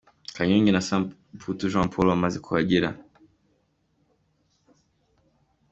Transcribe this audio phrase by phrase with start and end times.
[0.35, 2.89] Kanyombya na Samputu Jean Paul bamaze kuhagera.